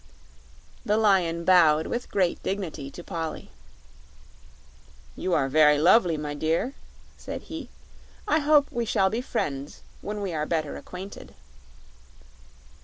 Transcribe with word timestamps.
The 0.83 0.97
Lion 0.97 1.45
bowed 1.45 1.85
with 1.85 2.09
great 2.09 2.41
dignity 2.41 2.89
to 2.89 3.03
Polly. 3.03 3.51
"You 5.15 5.35
are 5.35 5.47
very 5.47 5.77
lovely, 5.77 6.17
my 6.17 6.33
dear," 6.33 6.73
said 7.19 7.43
he. 7.43 7.69
"I 8.27 8.39
hope 8.39 8.65
we 8.71 8.83
shall 8.83 9.11
be 9.11 9.21
friends 9.21 9.81
when 10.01 10.21
we 10.21 10.33
are 10.33 10.47
better 10.47 10.75
acquainted." 10.75 11.35